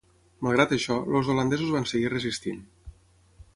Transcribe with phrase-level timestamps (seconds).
[0.45, 2.67] Malgrat això, els holandesos van seguir resistint.